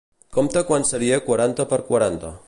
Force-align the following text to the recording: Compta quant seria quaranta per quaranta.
Compta 0.37 0.63
quant 0.69 0.85
seria 0.91 1.21
quaranta 1.29 1.67
per 1.75 1.83
quaranta. 1.91 2.39